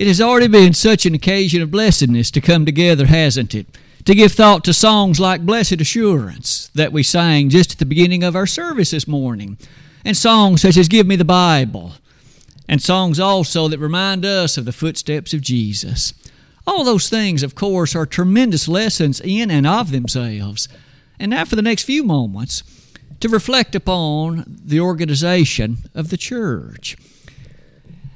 [0.00, 3.66] It has already been such an occasion of blessedness to come together, hasn't it?
[4.06, 8.24] To give thought to songs like Blessed Assurance that we sang just at the beginning
[8.24, 9.58] of our service this morning,
[10.02, 11.96] and songs such as Give Me the Bible,
[12.66, 16.14] and songs also that remind us of the footsteps of Jesus.
[16.66, 20.66] All those things, of course, are tremendous lessons in and of themselves.
[21.18, 22.62] And now, for the next few moments,
[23.20, 26.96] to reflect upon the organization of the church.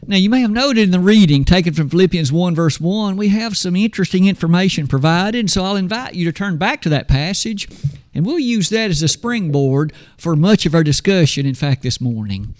[0.06, 3.28] Now, you may have noted in the reading taken from Philippians 1, verse 1, we
[3.28, 7.66] have some interesting information provided, so I'll invite you to turn back to that passage,
[8.12, 12.02] and we'll use that as a springboard for much of our discussion, in fact, this
[12.02, 12.54] morning.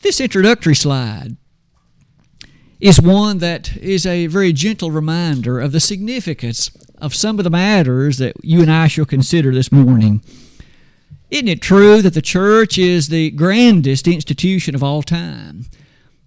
[0.00, 1.36] This introductory slide
[2.80, 7.50] is one that is a very gentle reminder of the significance of some of the
[7.50, 10.22] matters that you and I shall consider this morning.
[11.30, 15.66] Isn't it true that the church is the grandest institution of all time?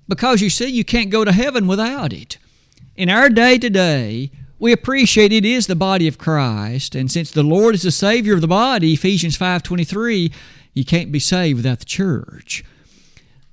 [0.07, 2.37] Because you see, you can't go to heaven without it.
[2.95, 7.31] In our day to day, we appreciate it is the body of Christ, and since
[7.31, 10.31] the Lord is the Savior of the body, Ephesians 5.23,
[10.73, 12.63] you can't be saved without the church.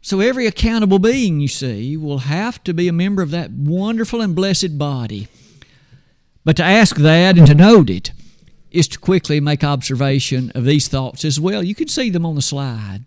[0.02, 4.20] So every accountable being, you see, will have to be a member of that wonderful
[4.20, 5.28] and blessed body.
[6.44, 8.12] But to ask that and to note it
[8.70, 11.62] is to quickly make observation of these thoughts as well.
[11.62, 13.04] You can see them on the slide.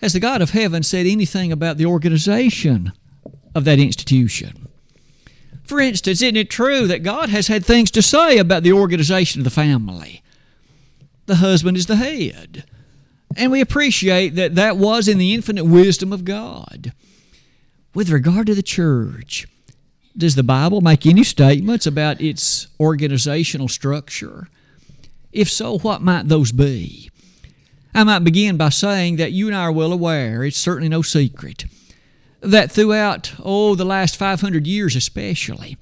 [0.00, 2.92] Has the God of heaven said anything about the organization
[3.54, 4.68] of that institution?
[5.62, 9.40] For instance, isn't it true that God has had things to say about the organization
[9.40, 10.22] of the family?
[11.26, 12.64] The husband is the head.
[13.36, 16.92] And we appreciate that that was in the infinite wisdom of God.
[17.94, 19.46] With regard to the church,
[20.16, 24.48] does the Bible make any statements about its organizational structure?
[25.30, 27.10] If so, what might those be?
[27.94, 31.02] I might begin by saying that you and I are well aware, it's certainly no
[31.02, 31.64] secret,
[32.40, 35.76] that throughout, oh, the last 500 years especially,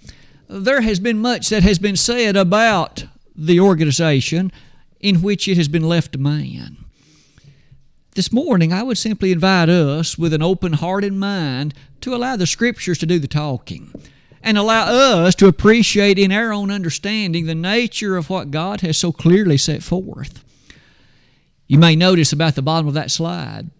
[0.48, 3.04] there has been much that has been said about
[3.36, 4.50] the organization
[5.00, 6.78] in which it has been left to man.
[8.14, 12.34] This morning, I would simply invite us with an open heart and mind to allow
[12.34, 13.92] the Scriptures to do the talking
[14.42, 18.96] and allow us to appreciate in our own understanding the nature of what God has
[18.96, 20.44] so clearly set forth.
[21.68, 23.70] You may notice about the bottom of that slide.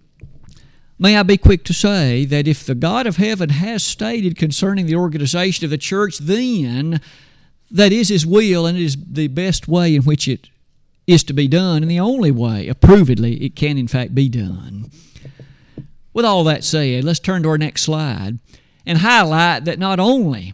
[0.99, 4.85] May I be quick to say that if the God of heaven has stated concerning
[4.85, 7.01] the organization of the church, then
[7.71, 10.51] that is His will and it is the best way in which it
[11.07, 14.91] is to be done, and the only way, approvedly, it can in fact be done.
[16.13, 18.39] With all that said, let's turn to our next slide
[18.85, 20.53] and highlight that not only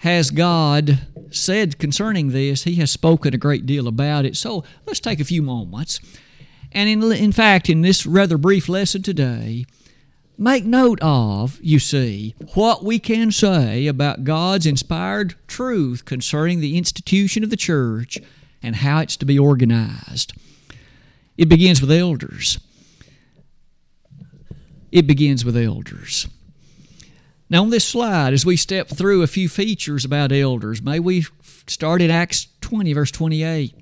[0.00, 0.98] has God
[1.30, 4.36] said concerning this, He has spoken a great deal about it.
[4.36, 6.00] So let's take a few moments
[6.76, 9.64] and in, in fact, in this rather brief lesson today,
[10.36, 16.76] make note of, you see, what we can say about God's inspired truth concerning the
[16.76, 18.18] institution of the church
[18.62, 20.34] and how it's to be organized.
[21.38, 22.60] It begins with elders.
[24.92, 26.28] It begins with elders.
[27.48, 31.24] Now, on this slide, as we step through a few features about elders, may we
[31.66, 33.74] start in Acts 20, verse 28.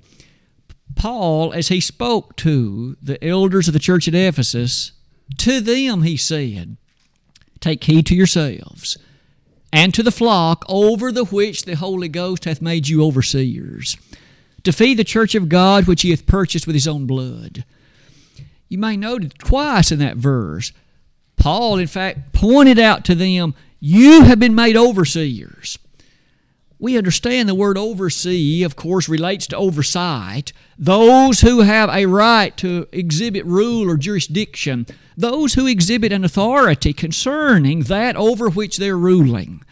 [0.96, 4.92] Paul, as he spoke to the elders of the church at Ephesus,
[5.38, 6.76] to them he said,
[7.60, 8.98] Take heed to yourselves
[9.72, 13.96] and to the flock over the which the Holy Ghost hath made you overseers,
[14.62, 17.64] to feed the church of God which he hath purchased with his own blood.
[18.68, 20.72] You may note twice in that verse.
[21.36, 25.78] Paul, in fact, pointed out to them, You have been made overseers.
[26.84, 30.52] We understand the word oversee, of course, relates to oversight.
[30.78, 34.84] Those who have a right to exhibit rule or jurisdiction,
[35.16, 39.62] those who exhibit an authority concerning that over which they're ruling.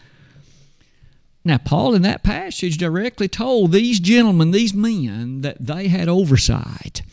[1.45, 7.03] Now, Paul in that passage directly told these gentlemen, these men, that they had oversight.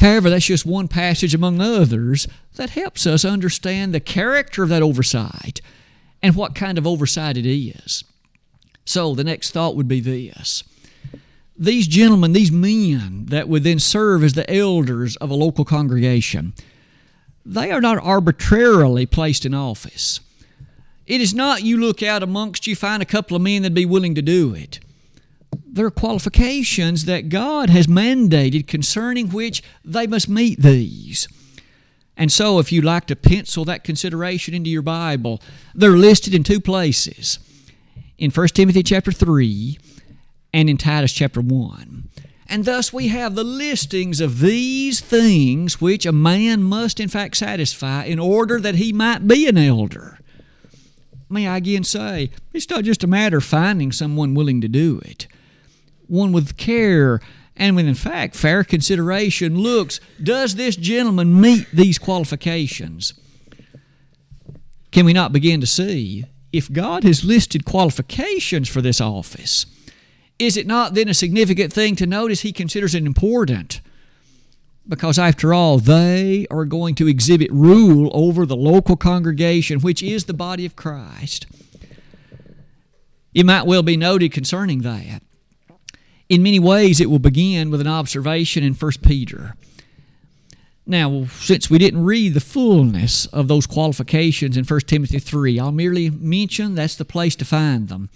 [0.00, 4.82] However, that's just one passage among others that helps us understand the character of that
[4.82, 5.62] oversight
[6.22, 8.04] and what kind of oversight it is.
[8.84, 10.64] So the next thought would be this
[11.56, 16.54] these gentlemen, these men that would then serve as the elders of a local congregation,
[17.44, 20.20] they are not arbitrarily placed in office.
[21.06, 23.86] It is not you look out amongst you, find a couple of men that'd be
[23.86, 24.80] willing to do it.
[25.66, 31.28] There are qualifications that God has mandated concerning which they must meet these.
[32.16, 35.40] And so, if you'd like to pencil that consideration into your Bible,
[35.74, 37.38] they're listed in two places
[38.22, 39.76] in 1 Timothy chapter 3
[40.54, 42.08] and in Titus chapter 1.
[42.46, 47.36] And thus we have the listings of these things which a man must in fact
[47.36, 50.20] satisfy in order that he might be an elder.
[51.28, 55.00] May I again say, it's not just a matter of finding someone willing to do
[55.04, 55.26] it.
[56.06, 57.20] One with care
[57.56, 63.14] and with, in fact, fair consideration looks does this gentleman meet these qualifications?
[64.92, 69.66] Can we not begin to see if God has listed qualifications for this office?
[70.38, 73.80] Is it not then a significant thing to notice he considers it important?
[74.88, 80.24] Because after all, they are going to exhibit rule over the local congregation, which is
[80.24, 81.46] the body of Christ.
[83.32, 85.22] It might well be noted concerning that.
[86.28, 89.54] In many ways, it will begin with an observation in 1 Peter.
[90.84, 95.72] Now, since we didn't read the fullness of those qualifications in 1 Timothy 3, I'll
[95.72, 98.10] merely mention that's the place to find them.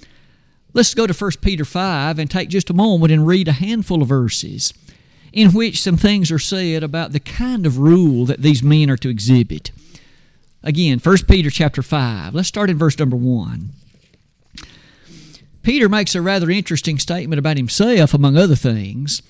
[0.72, 4.02] Let's go to 1 Peter 5 and take just a moment and read a handful
[4.02, 4.74] of verses
[5.32, 8.96] in which some things are said about the kind of rule that these men are
[8.96, 9.70] to exhibit.
[10.62, 12.34] Again, 1 Peter chapter 5.
[12.34, 13.70] Let's start in verse number 1.
[15.62, 19.22] Peter makes a rather interesting statement about himself, among other things.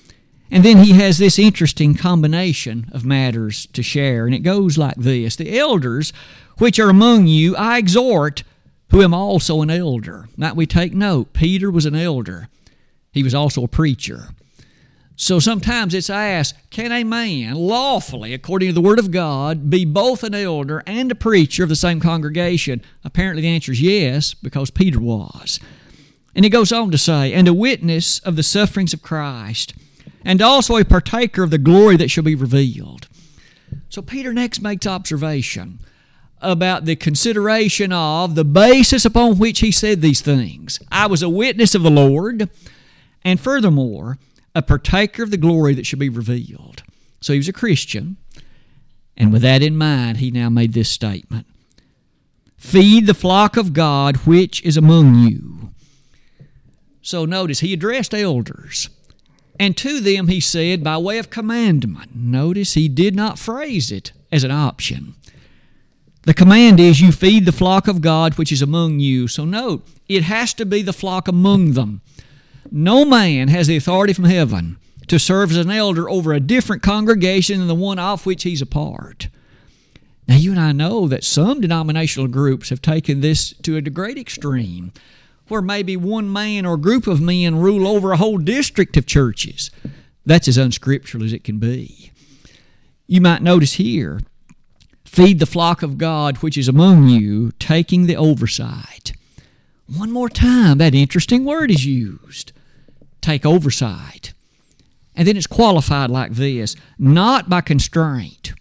[0.49, 4.95] And then he has this interesting combination of matters to share, and it goes like
[4.95, 6.13] this The elders
[6.57, 8.43] which are among you, I exhort
[8.89, 10.29] who am also an elder.
[10.37, 12.47] Now we take note, Peter was an elder.
[13.11, 14.29] He was also a preacher.
[15.19, 19.83] So sometimes it's asked, can a man lawfully, according to the Word of God, be
[19.83, 22.83] both an elder and a preacher of the same congregation?
[23.03, 25.59] Apparently the answer is yes, because Peter was.
[26.35, 29.73] And he goes on to say, and a witness of the sufferings of Christ,
[30.23, 33.07] and also a partaker of the glory that shall be revealed.
[33.89, 35.79] So Peter next makes observation
[36.41, 40.79] about the consideration of the basis upon which he said these things.
[40.91, 42.49] I was a witness of the Lord,
[43.23, 44.17] and furthermore,
[44.53, 46.83] a partaker of the glory that should be revealed.
[47.21, 48.17] So he was a Christian,
[49.15, 51.47] and with that in mind, he now made this statement
[52.57, 55.71] Feed the flock of God which is among you.
[57.01, 58.89] So notice, he addressed elders.
[59.59, 62.15] And to them he said, by way of commandment.
[62.15, 65.15] Notice he did not phrase it as an option.
[66.23, 69.27] The command is, You feed the flock of God which is among you.
[69.27, 72.01] So note, it has to be the flock among them.
[72.69, 74.77] No man has the authority from heaven
[75.07, 78.61] to serve as an elder over a different congregation than the one of which he's
[78.61, 79.29] a part.
[80.27, 84.17] Now, you and I know that some denominational groups have taken this to a great
[84.17, 84.91] extreme,
[85.47, 89.71] where maybe one man or group of men rule over a whole district of churches.
[90.25, 92.11] That's as unscriptural as it can be.
[93.07, 94.19] You might notice here
[95.05, 99.13] Feed the flock of God which is among you, taking the oversight.
[99.87, 102.51] One more time, that interesting word is used
[103.21, 104.33] take oversight.
[105.15, 108.53] And then it's qualified like this not by constraint.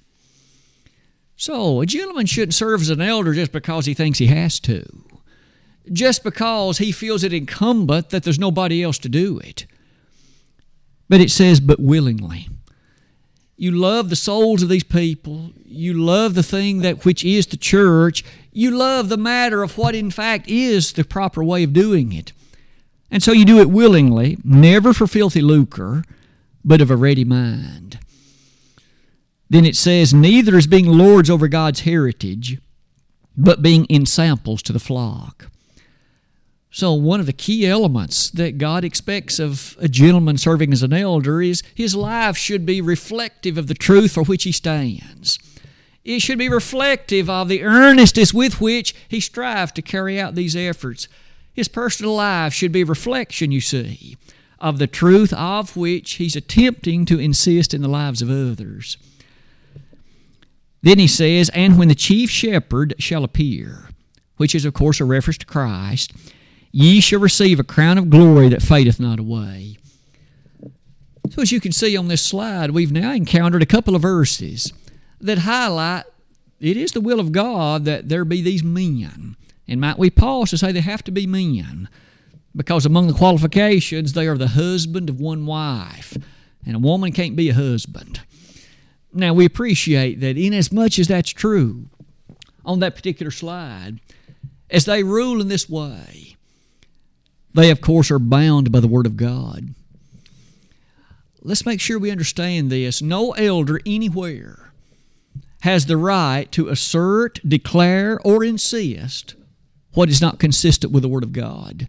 [1.36, 5.04] So, a gentleman shouldn't serve as an elder just because he thinks he has to,
[5.92, 9.66] just because he feels it incumbent that there's nobody else to do it.
[11.08, 12.48] But it says, but willingly.
[13.56, 15.52] You love the souls of these people.
[15.64, 18.22] You love the thing that which is the church.
[18.52, 22.32] You love the matter of what in fact is the proper way of doing it.
[23.10, 26.04] And so you do it willingly, never for filthy lucre,
[26.64, 27.98] but of a ready mind.
[29.48, 32.58] Then it says, neither as being lords over God's heritage,
[33.36, 35.50] but being ensamples to the flock.
[36.76, 40.92] So, one of the key elements that God expects of a gentleman serving as an
[40.92, 45.38] elder is his life should be reflective of the truth for which he stands.
[46.04, 50.54] It should be reflective of the earnestness with which he strives to carry out these
[50.54, 51.08] efforts.
[51.54, 54.18] His personal life should be a reflection, you see,
[54.60, 58.98] of the truth of which he's attempting to insist in the lives of others.
[60.82, 63.88] Then he says, And when the chief shepherd shall appear,
[64.36, 66.12] which is, of course, a reference to Christ,
[66.78, 69.78] Ye shall receive a crown of glory that fadeth not away.
[71.30, 74.74] So, as you can see on this slide, we've now encountered a couple of verses
[75.18, 76.04] that highlight
[76.60, 79.36] it is the will of God that there be these men.
[79.66, 81.88] And might we pause to say they have to be men?
[82.54, 86.18] Because among the qualifications, they are the husband of one wife.
[86.66, 88.20] And a woman can't be a husband.
[89.14, 91.88] Now, we appreciate that, inasmuch as that's true
[92.66, 93.98] on that particular slide,
[94.68, 96.25] as they rule in this way,
[97.56, 99.74] they, of course, are bound by the Word of God.
[101.40, 103.00] Let's make sure we understand this.
[103.00, 104.72] No elder anywhere
[105.60, 109.34] has the right to assert, declare, or insist
[109.94, 111.88] what is not consistent with the Word of God.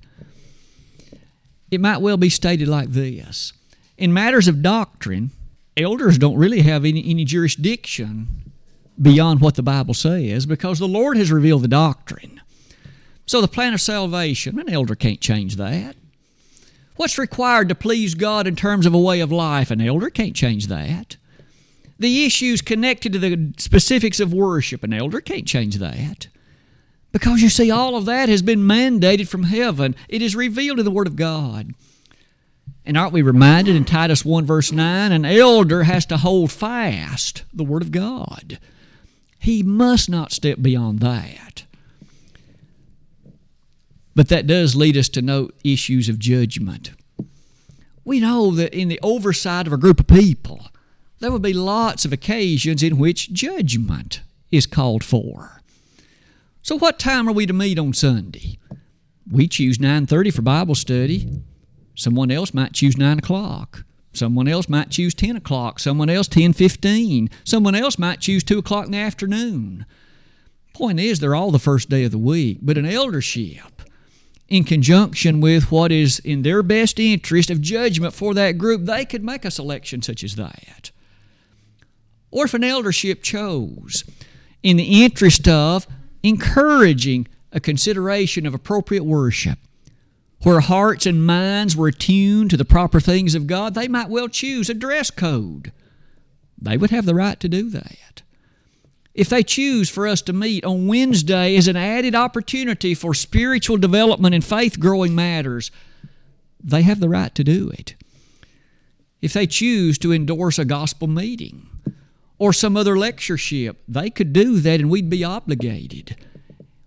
[1.70, 3.52] It might well be stated like this
[3.98, 5.32] In matters of doctrine,
[5.76, 8.54] elders don't really have any, any jurisdiction
[9.00, 12.42] beyond what the Bible says because the Lord has revealed the doctrine.
[13.28, 15.96] So the plan of salvation, an elder can't change that.
[16.96, 20.36] What's required to please God in terms of a way of life, an elder can't
[20.36, 21.18] change that.
[22.00, 26.28] The issues connected to the specifics of worship, an elder can't change that.
[27.12, 29.96] Because you see, all of that has been mandated from heaven.
[30.08, 31.74] It is revealed in the Word of God.
[32.86, 35.12] And aren't we reminded in Titus 1, verse 9?
[35.12, 38.60] An elder has to hold fast the Word of God.
[39.40, 41.64] He must not step beyond that.
[44.18, 46.90] But that does lead us to note issues of judgment.
[48.04, 50.70] We know that in the oversight of a group of people,
[51.20, 55.62] there will be lots of occasions in which judgment is called for.
[56.64, 58.58] So what time are we to meet on Sunday?
[59.30, 61.30] We choose 9:30 for Bible study.
[61.94, 63.86] Someone else might choose 9 o'clock.
[64.14, 65.80] Someone else might choose 10 o'clock.
[65.80, 67.30] Someone else 10:15.
[67.44, 69.86] Someone else might choose 2 o'clock in the afternoon.
[70.74, 73.84] Point is, they're all the first day of the week, but an eldership,
[74.48, 79.06] in conjunction with what is in their best interest of judgment for that group, they
[79.06, 80.92] could make a selection such as that.
[82.32, 84.04] Or if an eldership chose,
[84.64, 85.88] in the interest of
[86.24, 89.60] encouraging a consideration of appropriate worship,
[90.44, 94.28] where hearts and minds were attuned to the proper things of God, they might well
[94.28, 95.72] choose a dress code.
[96.58, 98.22] They would have the right to do that.
[99.18, 103.78] If they choose for us to meet on Wednesday as an added opportunity for spiritual
[103.78, 105.72] development and faith growing matters,
[106.64, 107.96] they have the right to do it.
[109.20, 111.68] If they choose to endorse a gospel meeting
[112.38, 116.16] or some other lectureship, they could do that and we'd be obligated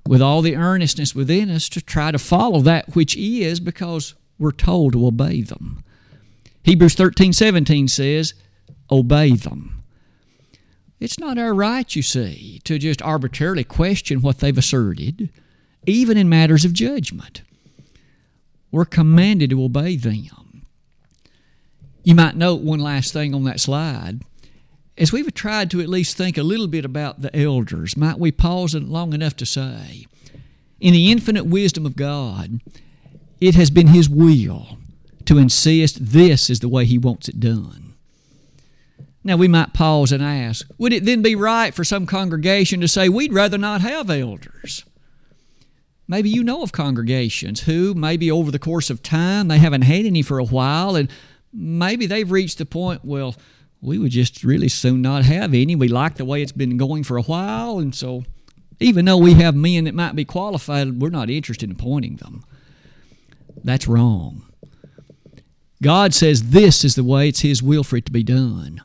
[0.07, 4.53] with all the earnestness within us to try to follow that which is because we're
[4.53, 5.83] told to obey them.
[6.63, 8.35] Hebrews 13 17 says,
[8.89, 9.80] Obey them.
[11.01, 15.31] It's not our right, you see, to just arbitrarily question what they've asserted,
[15.87, 17.43] even in matters of judgment.
[18.71, 20.67] We're commanded to obey them.
[22.05, 24.21] You might note one last thing on that slide
[25.01, 28.31] as we've tried to at least think a little bit about the elders, might we
[28.31, 30.07] pause long enough to say,
[30.79, 32.61] in the infinite wisdom of God,
[33.41, 34.77] it has been His will
[35.25, 37.90] to insist this is the way He wants it done.
[39.23, 42.89] Now we might pause and ask, would it then be right for some congregation to
[42.89, 44.85] say, we'd rather not have elders?
[46.09, 50.07] Maybe you know of congregations who, maybe over the course of time, they haven't had
[50.07, 51.11] any for a while, and
[51.53, 53.37] maybe they've reached the point, well,
[53.83, 55.77] we would just really soon not have any.
[55.77, 58.25] We like the way it's been going for a while, and so
[58.81, 62.43] even though we have men that might be qualified, we're not interested in appointing them.
[63.63, 64.47] That's wrong.
[65.83, 68.83] God says this is the way it's His will for it to be done.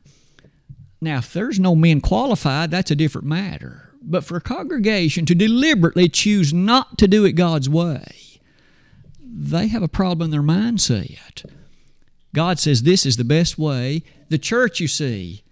[1.06, 3.92] Now, if there's no men qualified, that's a different matter.
[4.02, 8.42] But for a congregation to deliberately choose not to do it God's way,
[9.24, 11.46] they have a problem in their mindset.
[12.34, 14.02] God says this is the best way.
[14.30, 15.44] The church, you see,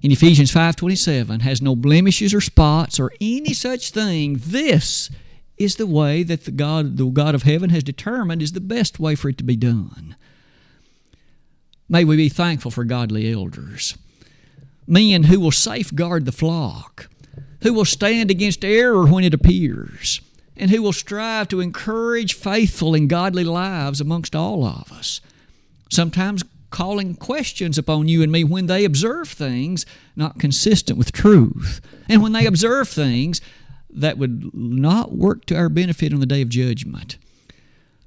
[0.00, 4.40] in Ephesians 5:27 has no blemishes or spots or any such thing.
[4.46, 5.10] This
[5.58, 9.00] is the way that the God, the God of heaven has determined is the best
[9.00, 10.14] way for it to be done.
[11.88, 13.96] May we be thankful for godly elders.
[14.86, 17.08] Men who will safeguard the flock,
[17.62, 20.20] who will stand against error when it appears,
[20.56, 25.20] and who will strive to encourage faithful and godly lives amongst all of us
[25.94, 29.86] sometimes calling questions upon you and me when they observe things
[30.16, 31.80] not consistent with truth.
[32.08, 33.40] And when they observe things
[33.90, 37.16] that would not work to our benefit on the day of judgment.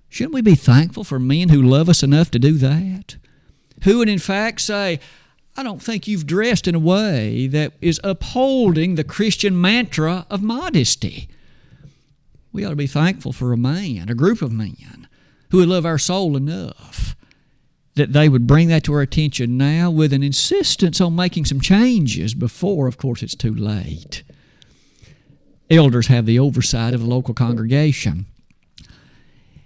[0.09, 3.15] Shouldn't we be thankful for men who love us enough to do that?
[3.83, 4.99] Who would, in fact, say,
[5.57, 10.43] I don't think you've dressed in a way that is upholding the Christian mantra of
[10.43, 11.27] modesty.
[12.53, 15.07] We ought to be thankful for a man, a group of men,
[15.49, 17.15] who would love our soul enough
[17.95, 21.59] that they would bring that to our attention now with an insistence on making some
[21.59, 24.21] changes before, of course, it's too late.
[25.69, 28.27] Elders have the oversight of the local congregation.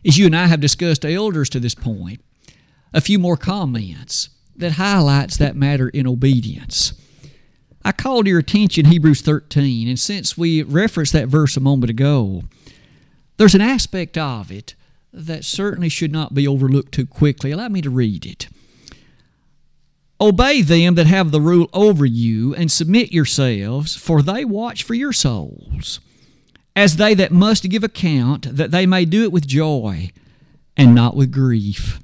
[0.05, 2.21] As you and I have discussed elders to this point,
[2.93, 4.29] a few more comments
[4.61, 6.93] that highlights that matter in obedience.
[7.83, 12.43] I called your attention Hebrews 13, and since we referenced that verse a moment ago,
[13.37, 14.75] there's an aspect of it
[15.11, 17.51] that certainly should not be overlooked too quickly.
[17.51, 18.47] Allow me to read it.
[20.21, 24.93] Obey them that have the rule over you, and submit yourselves, for they watch for
[24.93, 25.99] your souls,
[26.75, 30.11] as they that must give account, that they may do it with joy
[30.77, 31.99] and not with grief.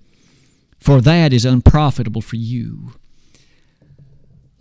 [0.88, 2.94] For that is unprofitable for you.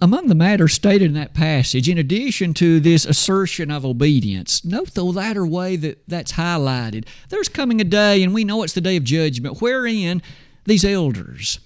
[0.01, 4.95] Among the matters stated in that passage, in addition to this assertion of obedience, note
[4.95, 7.07] the latter way that that's highlighted.
[7.29, 10.21] There's coming a day, and we know it's the day of judgment, wherein
[10.65, 11.61] these elders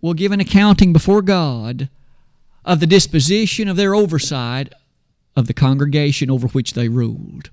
[0.00, 1.88] will give an accounting before God
[2.64, 4.72] of the disposition of their oversight
[5.36, 7.50] of the congregation over which they ruled.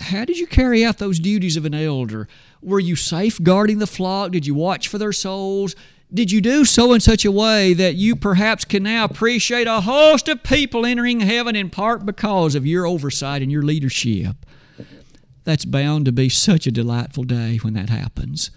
[0.00, 2.26] How did you carry out those duties of an elder?
[2.62, 4.32] Were you safeguarding the flock?
[4.32, 5.74] Did you watch for their souls?
[6.12, 9.80] Did you do so in such a way that you perhaps can now appreciate a
[9.80, 14.44] host of people entering heaven in part because of your oversight and your leadership?
[15.44, 18.50] That's bound to be such a delightful day when that happens.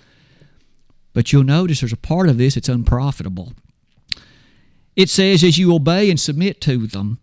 [1.13, 3.53] But you'll notice there's a part of this that's unprofitable.
[4.95, 7.19] It says, as you obey and submit to them,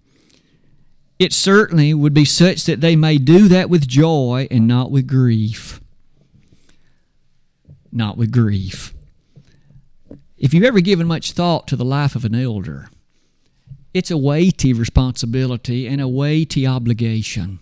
[1.19, 5.07] it certainly would be such that they may do that with joy and not with
[5.07, 5.80] grief.
[7.93, 8.95] Not with grief.
[10.39, 12.89] If you've ever given much thought to the life of an elder,
[13.93, 17.59] it's a weighty responsibility and a weighty obligation.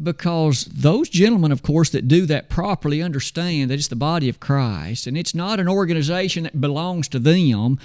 [0.00, 4.38] Because those gentlemen, of course, that do that properly understand that it's the body of
[4.38, 7.78] Christ and it's not an organization that belongs to them.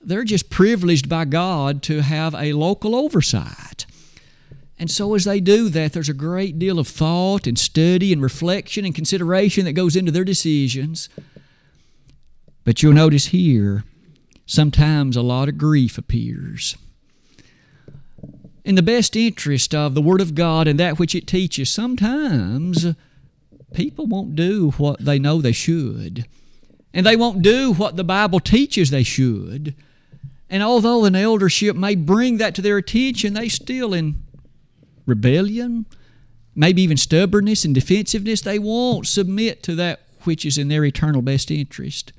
[0.00, 3.86] They're just privileged by God to have a local oversight.
[4.82, 8.20] And so, as they do that, there's a great deal of thought and study and
[8.20, 11.08] reflection and consideration that goes into their decisions.
[12.64, 13.84] But you'll notice here,
[14.44, 16.76] sometimes a lot of grief appears.
[18.64, 22.84] In the best interest of the Word of God and that which it teaches, sometimes
[23.72, 26.26] people won't do what they know they should.
[26.92, 29.76] And they won't do what the Bible teaches they should.
[30.50, 34.24] And although an eldership may bring that to their attention, they still, in
[35.06, 35.86] rebellion,
[36.54, 41.22] maybe even stubbornness and defensiveness, they won't submit to that which is in their eternal
[41.22, 42.12] best interest.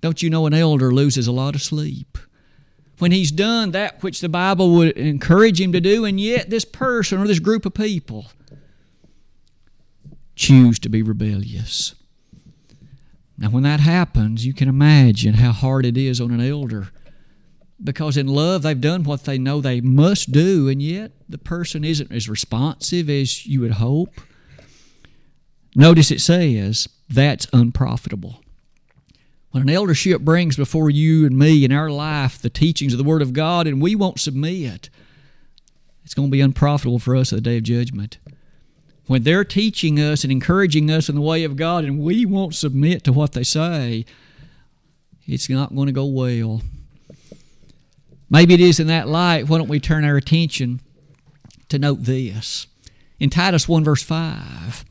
[0.00, 2.16] Don't you know an elder loses a lot of sleep?
[2.98, 6.64] When he's done that which the Bible would encourage him to do, and yet this
[6.64, 8.26] person or this group of people
[10.36, 11.94] choose to be rebellious.
[13.38, 16.88] Now, when that happens, you can imagine how hard it is on an elder
[17.82, 21.84] because in love they've done what they know they must do, and yet the person
[21.84, 24.20] isn't as responsive as you would hope.
[25.74, 28.42] Notice it says that's unprofitable.
[29.50, 33.04] When an eldership brings before you and me in our life the teachings of the
[33.04, 34.90] Word of God and we won't submit,
[36.04, 38.18] it's going to be unprofitable for us at the day of judgment.
[39.06, 42.54] When they're teaching us and encouraging us in the way of God and we won't
[42.54, 44.04] submit to what they say,
[45.26, 46.62] it's not going to go well.
[48.30, 49.48] Maybe it is in that light.
[49.48, 50.80] Why don't we turn our attention
[51.68, 52.68] to note this?
[53.18, 54.84] In Titus 1, verse 5,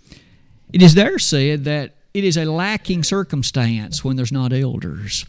[0.74, 5.26] it is there said that it is a lacking circumstance when there's not elders.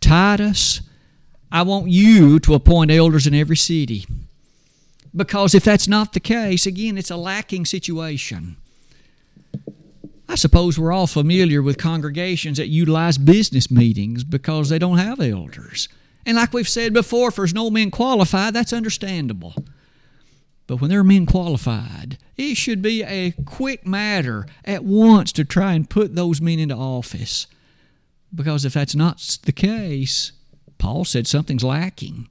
[0.00, 0.80] Titus,
[1.50, 4.04] I want you to appoint elders in every city.
[5.14, 8.56] Because if that's not the case, again, it's a lacking situation.
[10.28, 15.20] I suppose we're all familiar with congregations that utilize business meetings because they don't have
[15.20, 15.88] elders.
[16.26, 19.54] And like we've said before, if there's no men qualified, that's understandable.
[20.66, 25.44] But when there are men qualified, it should be a quick matter at once to
[25.44, 27.46] try and put those men into office.
[28.34, 30.32] Because if that's not the case,
[30.78, 32.28] Paul said something's lacking,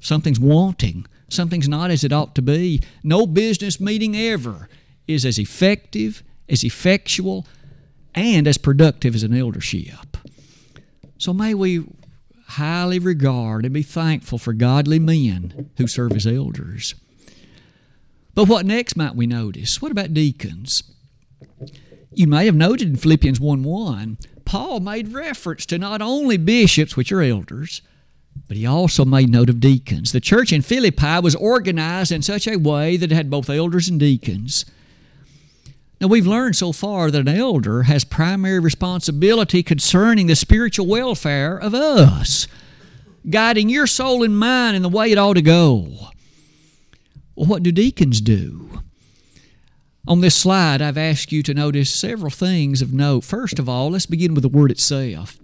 [0.00, 2.82] something's wanting, something's not as it ought to be.
[3.02, 4.68] No business meeting ever
[5.08, 7.46] is as effective, as effectual,
[8.14, 10.18] and as productive as an eldership.
[11.16, 11.84] So may we
[12.50, 16.94] highly regard and be thankful for godly men who serve as elders.
[18.34, 19.82] But what next might we notice?
[19.82, 20.82] What about deacons?
[22.12, 26.96] You may have noted in Philippians 1 1, Paul made reference to not only bishops,
[26.96, 27.82] which are elders,
[28.48, 30.10] but he also made note of deacons.
[30.10, 33.88] The church in Philippi was organized in such a way that it had both elders
[33.88, 34.64] and deacons.
[36.00, 41.58] Now, we've learned so far that an elder has primary responsibility concerning the spiritual welfare
[41.58, 42.48] of us,
[43.28, 46.08] guiding your soul and mind in the way it ought to go.
[47.34, 48.80] Well, what do deacons do?
[50.08, 53.22] On this slide, I've asked you to notice several things of note.
[53.22, 55.38] First of all, let's begin with the word itself.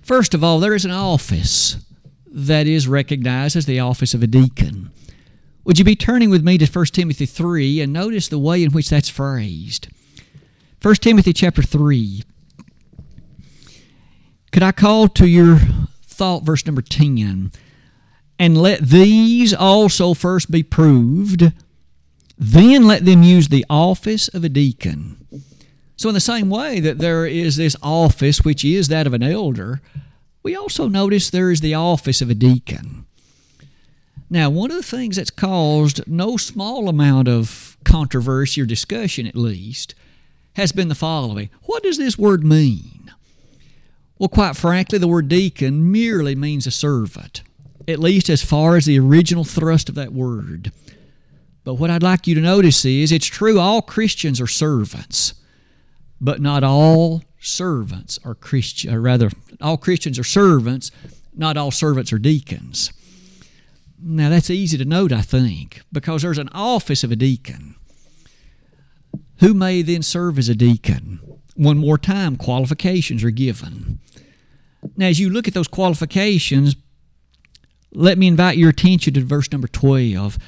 [0.00, 1.76] First of all, there is an office
[2.26, 4.90] that is recognized as the office of a deacon.
[5.64, 8.72] Would you be turning with me to 1 Timothy 3 and notice the way in
[8.72, 9.88] which that's phrased?
[10.82, 12.22] 1 Timothy chapter 3.
[14.52, 15.58] Could I call to your
[16.06, 17.50] thought verse number 10?
[18.38, 21.52] and let these also first be proved,
[22.36, 25.16] then let them use the office of a deacon.
[25.96, 29.22] So, in the same way that there is this office, which is that of an
[29.22, 29.80] elder,
[30.42, 33.03] we also notice there is the office of a deacon.
[34.30, 39.36] Now, one of the things that's caused no small amount of controversy or discussion, at
[39.36, 39.94] least,
[40.54, 43.12] has been the following What does this word mean?
[44.18, 47.42] Well, quite frankly, the word deacon merely means a servant,
[47.86, 50.72] at least as far as the original thrust of that word.
[51.64, 55.34] But what I'd like you to notice is it's true all Christians are servants,
[56.20, 60.90] but not all servants are Christian, or rather, all Christians are servants,
[61.34, 62.92] not all servants are deacons.
[64.06, 67.74] Now, that's easy to note, I think, because there's an office of a deacon.
[69.38, 71.20] Who may then serve as a deacon?
[71.56, 74.00] One more time, qualifications are given.
[74.94, 76.76] Now, as you look at those qualifications,
[77.94, 80.38] let me invite your attention to verse number 12.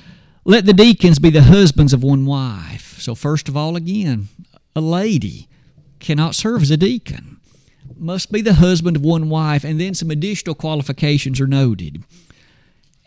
[0.45, 3.01] Let the deacons be the husbands of one wife.
[3.01, 4.29] So, first of all, again,
[4.75, 5.49] a lady
[5.99, 7.41] cannot serve as a deacon,
[7.97, 12.05] must be the husband of one wife, and then some additional qualifications are noted.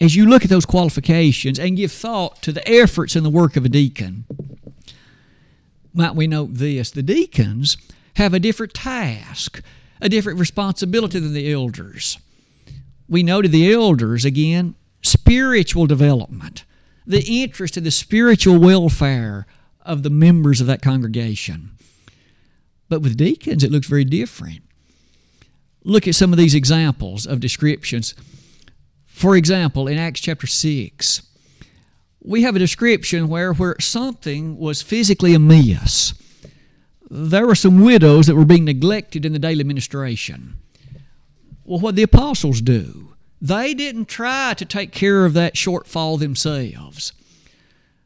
[0.01, 3.57] As you look at those qualifications and give thought to the efforts and the work
[3.57, 4.25] of a deacon,
[5.93, 7.77] might we note this the deacons
[8.15, 9.62] have a different task,
[10.01, 12.17] a different responsibility than the elders.
[13.07, 16.63] We noted the elders, again, spiritual development,
[17.05, 19.47] the interest in the spiritual welfare
[19.81, 21.71] of the members of that congregation.
[22.88, 24.62] But with deacons, it looks very different.
[25.83, 28.13] Look at some of these examples of descriptions.
[29.19, 31.23] For example, in Acts chapter 6,
[32.21, 36.13] we have a description where, where something was physically amiss.
[37.10, 40.55] There were some widows that were being neglected in the daily ministration.
[41.65, 43.13] Well, what the apostles do?
[43.41, 47.12] They didn't try to take care of that shortfall themselves.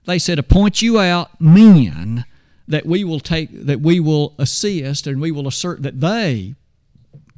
[0.05, 2.25] They said, appoint you out men
[2.67, 6.55] that we will take that we will assist and we will assert that they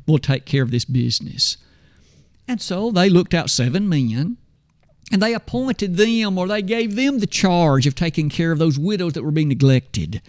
[0.07, 1.57] will take care of this business.
[2.47, 4.37] And so they looked out seven men
[5.11, 8.79] and they appointed them or they gave them the charge of taking care of those
[8.79, 10.21] widows that were being neglected.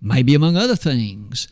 [0.00, 1.48] Maybe among other things,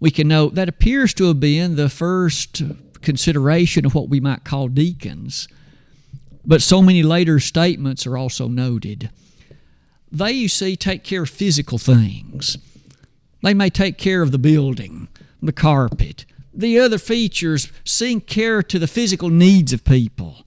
[0.00, 2.62] we can note that appears to have been the first
[3.02, 5.48] consideration of what we might call deacons.
[6.44, 9.10] But so many later statements are also noted.
[10.10, 12.58] They, you see, take care of physical things.
[13.42, 15.08] They may take care of the building,
[15.40, 20.44] the carpet, the other features, seeing care to the physical needs of people.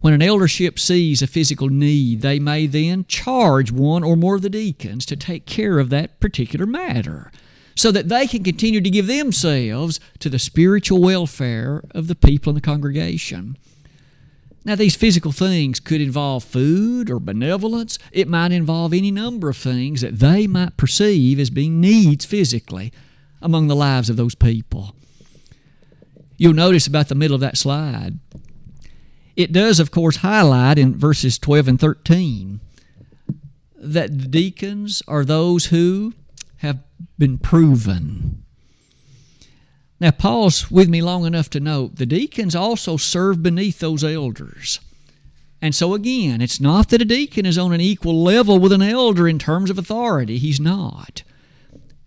[0.00, 4.42] When an eldership sees a physical need, they may then charge one or more of
[4.42, 7.32] the deacons to take care of that particular matter
[7.74, 12.50] so that they can continue to give themselves to the spiritual welfare of the people
[12.50, 13.56] in the congregation.
[14.64, 17.98] Now, these physical things could involve food or benevolence.
[18.12, 22.92] It might involve any number of things that they might perceive as being needs physically
[23.44, 24.96] among the lives of those people.
[26.36, 28.18] You'll notice about the middle of that slide
[29.36, 32.60] it does, of course, highlight in verses 12 and 13
[33.76, 36.14] that the deacons are those who
[36.58, 36.78] have
[37.18, 38.44] been proven.
[40.00, 44.80] Now, pause with me long enough to note the deacons also serve beneath those elders.
[45.60, 48.82] And so, again, it's not that a deacon is on an equal level with an
[48.82, 50.38] elder in terms of authority.
[50.38, 51.22] He's not.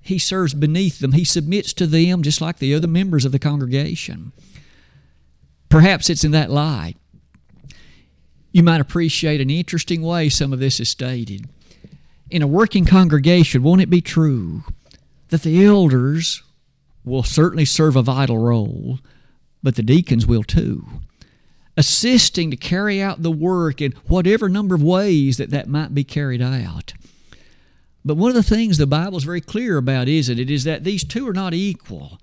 [0.08, 3.40] He serves beneath them, he submits to them just like the other members of the
[3.40, 4.32] congregation.
[5.70, 6.96] Perhaps it's in that light
[8.58, 11.48] you might appreciate an interesting way some of this is stated.
[12.32, 14.64] In a working congregation, won't it be true
[15.30, 16.42] that the elders
[17.06, 18.98] will certainly serve a vital role,
[19.62, 20.88] but the deacons will too?
[21.78, 26.04] Assisting to carry out the work in whatever number of ways that that might be
[26.04, 26.94] carried out.
[28.08, 30.84] But one of the things the Bible is very clear about, isn't it, is that
[30.84, 32.20] these two are not equal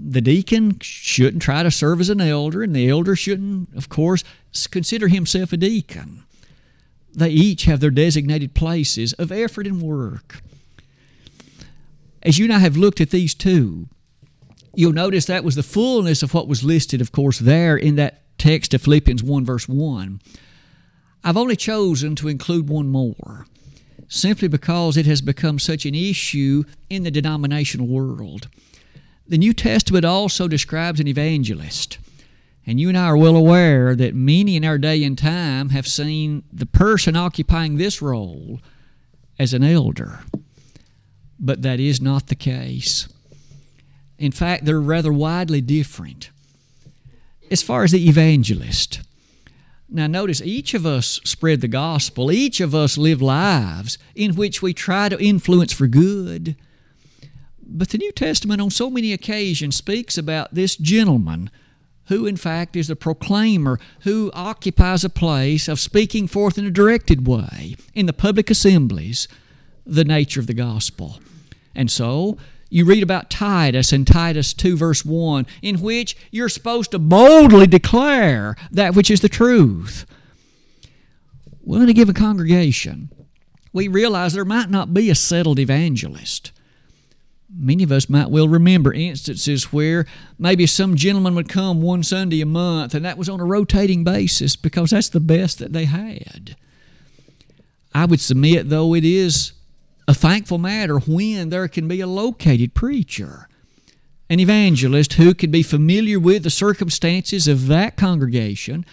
[0.00, 4.22] the deacon shouldn't try to serve as an elder, and the elder shouldn't, of course,
[4.70, 6.24] consider himself a deacon.
[7.12, 10.40] They each have their designated places of effort and work.
[12.22, 13.88] As you and I have looked at these two,
[14.74, 18.22] you'll notice that was the fullness of what was listed, of course, there in that
[18.38, 20.20] text of Philippians 1, verse 1.
[21.24, 23.46] I've only chosen to include one more,
[24.08, 28.48] simply because it has become such an issue in the denominational world.
[29.26, 31.98] The New Testament also describes an evangelist.
[32.66, 35.86] And you and I are well aware that many in our day and time have
[35.86, 38.60] seen the person occupying this role
[39.38, 40.20] as an elder.
[41.38, 43.08] But that is not the case.
[44.18, 46.30] In fact, they're rather widely different.
[47.50, 49.00] As far as the evangelist,
[49.90, 52.30] Now, notice each of us spread the gospel.
[52.30, 56.56] Each of us live lives in which we try to influence for good.
[57.62, 61.50] But the New Testament, on so many occasions, speaks about this gentleman
[62.08, 66.70] who, in fact, is a proclaimer who occupies a place of speaking forth in a
[66.70, 69.28] directed way in the public assemblies
[69.86, 71.20] the nature of the gospel.
[71.74, 72.36] And so,
[72.70, 77.66] you read about Titus in Titus 2, verse 1, in which you're supposed to boldly
[77.66, 80.04] declare that which is the truth.
[81.62, 83.10] Well, in a given congregation,
[83.72, 86.52] we realize there might not be a settled evangelist.
[87.50, 90.06] Many of us might well remember instances where
[90.38, 94.04] maybe some gentleman would come one Sunday a month, and that was on a rotating
[94.04, 96.56] basis because that's the best that they had.
[97.94, 99.52] I would submit, though, it is
[100.08, 103.46] a thankful matter when there can be a located preacher,
[104.30, 108.86] an evangelist who can be familiar with the circumstances of that congregation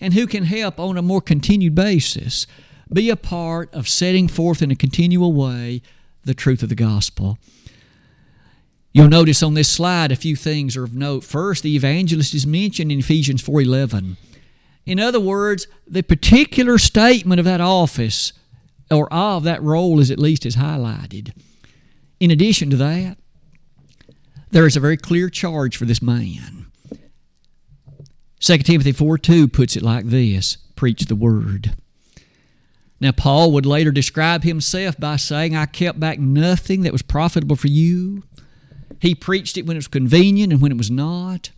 [0.00, 2.46] and who can help on a more continued basis
[2.92, 5.80] be a part of setting forth in a continual way
[6.24, 7.38] the truth of the gospel.
[8.92, 11.22] You'll notice on this slide a few things are of note.
[11.22, 14.16] First, the evangelist is mentioned in Ephesians 4:11.
[14.86, 18.32] In other words, the particular statement of that office
[18.90, 21.32] or of that role is at least is highlighted.
[22.20, 23.18] In addition to that,
[24.50, 26.66] there is a very clear charge for this man.
[28.40, 31.74] 2 Timothy 4 2 puts it like this preach the word.
[33.00, 37.56] Now, Paul would later describe himself by saying, I kept back nothing that was profitable
[37.56, 38.24] for you.
[39.00, 41.50] He preached it when it was convenient and when it was not.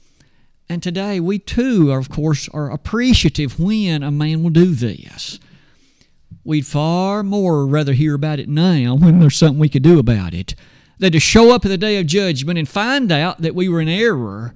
[0.68, 5.38] And today, we too, are, of course, are appreciative when a man will do this
[6.50, 10.34] we'd far more rather hear about it now when there's something we could do about
[10.34, 10.56] it
[10.98, 13.80] than to show up at the day of judgment and find out that we were
[13.80, 14.52] in error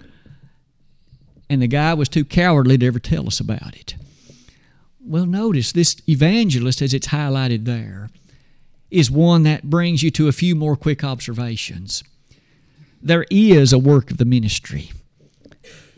[1.48, 3.94] and the guy was too cowardly to ever tell us about it.
[5.06, 8.10] Well, notice this evangelist, as it's highlighted there,
[8.90, 12.02] is one that brings you to a few more quick observations.
[13.00, 14.90] There is a work of the ministry.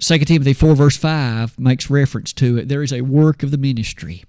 [0.00, 2.68] 2 Timothy 4, verse 5 makes reference to it.
[2.68, 4.24] There is a work of the ministry.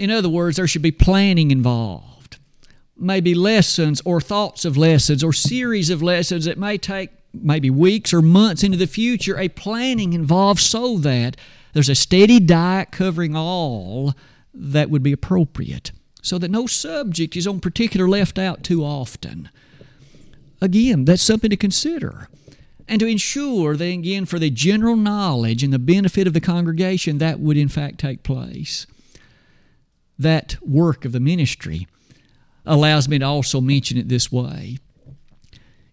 [0.00, 2.38] In other words, there should be planning involved.
[2.96, 8.14] Maybe lessons or thoughts of lessons or series of lessons that may take maybe weeks
[8.14, 11.36] or months into the future, a planning involved so that
[11.74, 14.14] there's a steady diet covering all
[14.54, 19.50] that would be appropriate, so that no subject is on particular left out too often.
[20.62, 22.30] Again, that's something to consider.
[22.88, 27.18] And to ensure that, again, for the general knowledge and the benefit of the congregation,
[27.18, 28.86] that would in fact take place
[30.20, 31.88] that work of the ministry
[32.66, 34.78] allows me to also mention it this way.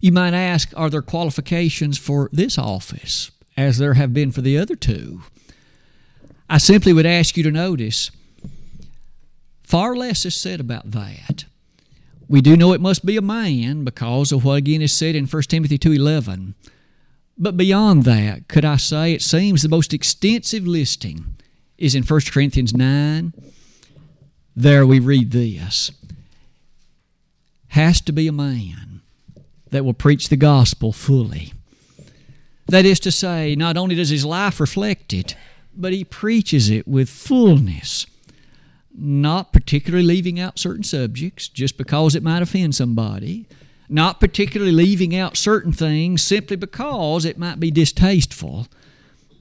[0.00, 4.58] You might ask, are there qualifications for this office, as there have been for the
[4.58, 5.22] other two?
[6.48, 8.10] I simply would ask you to notice
[9.62, 11.46] far less is said about that.
[12.28, 15.26] We do know it must be a man because of what again is said in
[15.26, 16.54] 1 Timothy 2:11.
[17.38, 21.36] But beyond that, could I say it seems the most extensive listing
[21.78, 23.32] is in 1 Corinthians 9
[24.58, 25.92] there we read this
[27.68, 29.02] has to be a man
[29.70, 31.52] that will preach the gospel fully.
[32.66, 35.36] That is to say, not only does his life reflect it,
[35.76, 38.06] but he preaches it with fullness,
[38.92, 43.46] not particularly leaving out certain subjects just because it might offend somebody,
[43.88, 48.66] not particularly leaving out certain things simply because it might be distasteful,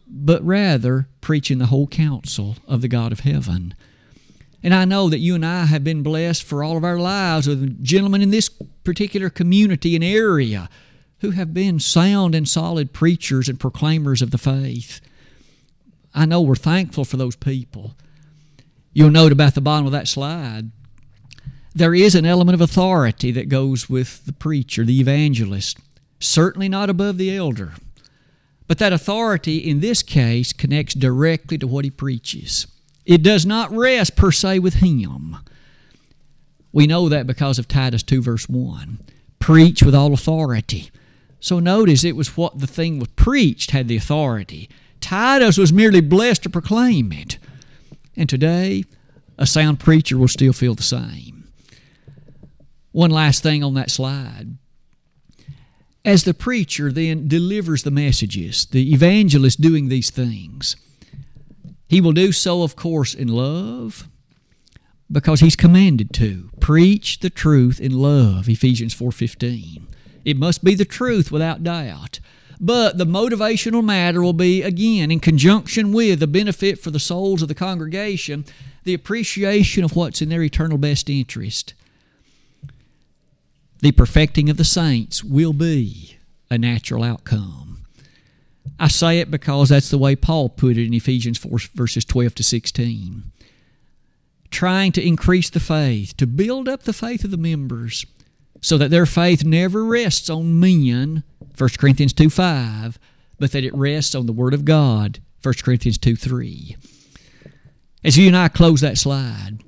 [0.07, 3.73] but rather preaching the whole counsel of the God of heaven.
[4.63, 7.47] And I know that you and I have been blessed for all of our lives
[7.47, 8.49] with gentlemen in this
[8.83, 10.69] particular community and area
[11.19, 15.01] who have been sound and solid preachers and proclaimers of the faith.
[16.13, 17.95] I know we're thankful for those people.
[18.93, 20.71] You'll note about the bottom of that slide,
[21.75, 25.77] there is an element of authority that goes with the preacher, the evangelist,
[26.19, 27.73] certainly not above the elder.
[28.67, 32.65] But that authority in this case connects directly to what he preaches.
[33.07, 35.37] It does not rest per se with him.
[36.73, 38.99] We know that because of Titus 2, verse 1.
[39.39, 40.91] Preach with all authority.
[41.39, 44.69] So notice it was what the thing was preached had the authority.
[44.99, 47.37] Titus was merely blessed to proclaim it.
[48.17, 48.83] And today,
[49.37, 51.47] a sound preacher will still feel the same.
[52.91, 54.57] One last thing on that slide.
[56.03, 60.75] As the preacher then delivers the messages, the evangelist doing these things,
[61.87, 64.07] he will do so, of course, in love
[65.09, 69.83] because he's commanded to preach the truth in love ephesians 4.15
[70.25, 72.19] it must be the truth without doubt
[72.59, 77.41] But the motivational matter will be, again, in conjunction with the benefit for the souls
[77.41, 78.45] of the congregation,
[78.83, 81.73] the appreciation of what's in their eternal best interest.
[83.79, 86.17] The perfecting of the saints will be
[86.49, 87.66] a natural outcome.
[88.79, 92.35] I say it because that's the way Paul put it in Ephesians 4, verses 12
[92.35, 93.23] to 16.
[94.49, 98.05] Trying to increase the faith, to build up the faith of the members,
[98.61, 101.23] so that their faith never rests on men,
[101.57, 102.97] 1 Corinthians 2 5,
[103.39, 106.75] but that it rests on the Word of God, 1 Corinthians 2 3.
[108.03, 109.59] As you and I close that slide,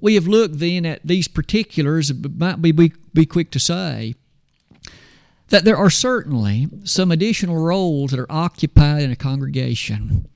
[0.00, 4.14] we have looked then at these particulars, might be, be, be quick to say,
[5.50, 10.26] that there are certainly some additional roles that are occupied in a congregation.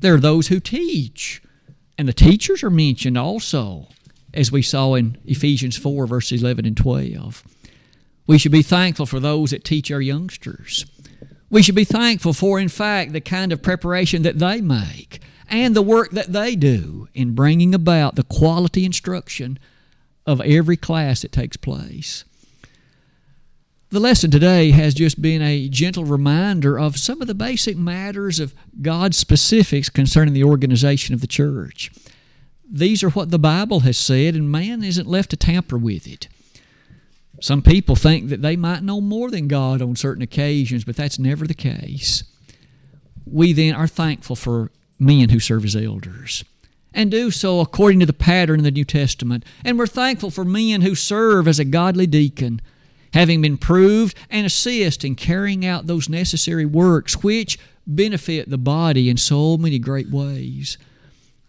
[0.00, 1.42] There are those who teach,
[1.96, 3.88] and the teachers are mentioned also
[4.34, 7.42] as we saw in Ephesians 4, verses 11 and 12.
[8.26, 10.86] We should be thankful for those that teach our youngsters.
[11.50, 15.76] We should be thankful for, in fact, the kind of preparation that they make and
[15.76, 19.58] the work that they do in bringing about the quality instruction
[20.24, 22.24] of every class that takes place.
[23.92, 28.40] The lesson today has just been a gentle reminder of some of the basic matters
[28.40, 31.90] of God's specifics concerning the organization of the church
[32.72, 36.26] these are what the Bible has said, and man isn't left to tamper with it.
[37.40, 41.18] Some people think that they might know more than God on certain occasions, but that's
[41.18, 42.24] never the case.
[43.26, 46.44] We then are thankful for men who serve as elders
[46.94, 49.44] and do so according to the pattern in the New Testament.
[49.64, 52.60] And we're thankful for men who serve as a godly deacon,
[53.12, 59.08] having been proved and assist in carrying out those necessary works which benefit the body
[59.08, 60.78] in so many great ways.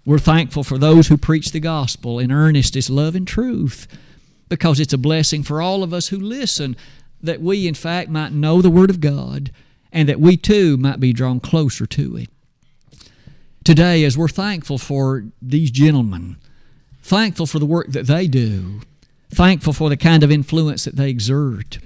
[0.06, 3.88] We're thankful for those who preach the gospel in earnest love and truth
[4.50, 6.76] because it's a blessing for all of us who listen
[7.22, 9.52] that we, in fact, might know the Word of God
[9.94, 12.30] and that we too might be drawn closer to it.
[13.64, 16.36] Today, as we're thankful for these gentlemen,
[17.02, 18.82] thankful for the work that they do,
[19.36, 21.80] thankful for the kind of influence that they exert,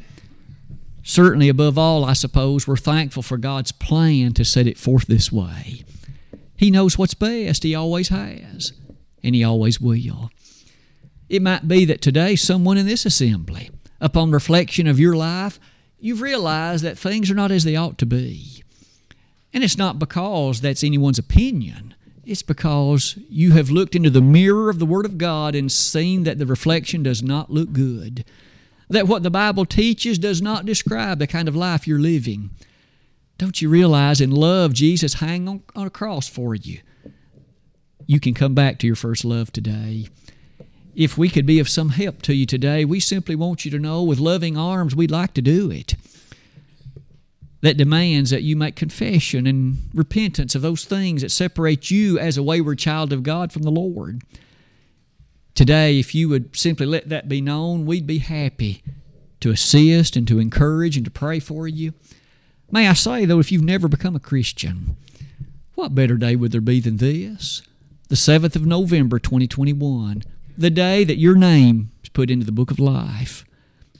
[1.03, 5.31] certainly above all, I suppose, we're thankful for God's plan to set it forth this
[5.31, 5.83] way.
[6.55, 7.63] He knows what's best.
[7.63, 8.73] He always has,
[9.23, 10.31] and He always will.
[11.29, 15.59] It might be that today, someone in this assembly, upon reflection of your life,
[15.99, 18.63] you've realized that things are not as they ought to be.
[19.53, 21.95] And it's not because that's anyone's opinion.
[22.27, 26.23] It's because you have looked into the mirror of the Word of God and seen
[26.23, 28.25] that the reflection does not look good.
[28.89, 32.49] That what the Bible teaches does not describe the kind of life you're living.
[33.37, 36.81] Don't you realize in love, Jesus hang on, on a cross for you?
[38.05, 40.09] You can come back to your first love today.
[40.95, 43.79] If we could be of some help to you today, we simply want you to
[43.79, 45.95] know with loving arms we'd like to do it.
[47.61, 52.37] That demands that you make confession and repentance of those things that separate you as
[52.37, 54.21] a wayward child of God from the Lord.
[55.55, 58.83] Today, if you would simply let that be known, we'd be happy
[59.39, 61.93] to assist and to encourage and to pray for you.
[62.69, 64.97] May I say, though, if you've never become a Christian,
[65.73, 67.63] what better day would there be than this?
[68.09, 70.23] The 7th of November, 2021,
[70.57, 73.45] the day that your name is put into the book of life.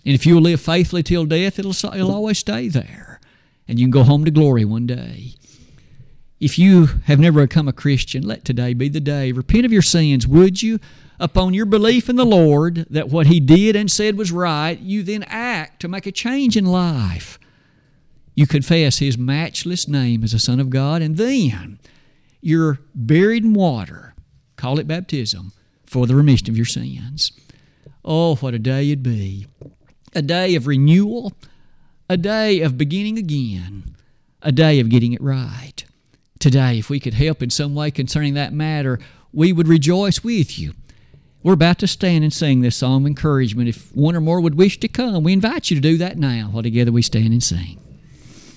[0.06, 3.17] And if you'll live faithfully till death, it'll, it'll always stay there.
[3.68, 5.34] And you can go home to glory one day.
[6.40, 9.32] If you have never become a Christian, let today be the day.
[9.32, 10.80] Repent of your sins, would you?
[11.20, 15.02] Upon your belief in the Lord that what He did and said was right, you
[15.02, 17.40] then act to make a change in life.
[18.36, 21.80] You confess His matchless name as a Son of God, and then
[22.40, 24.14] you're buried in water.
[24.58, 25.54] Call it baptism
[25.88, 27.32] for the remission of your sins.
[28.06, 29.48] Oh, what a day it'd be!
[30.14, 31.34] A day of renewal,
[32.10, 33.96] a day of beginning again,
[34.42, 35.84] a day of getting it right.
[36.40, 39.00] Today, if we could help in some way concerning that matter,
[39.34, 40.74] we would rejoice with you.
[41.44, 43.70] We're about to stand and sing this song of encouragement.
[43.70, 46.50] If one or more would wish to come, we invite you to do that now
[46.52, 47.80] while together we stand and sing.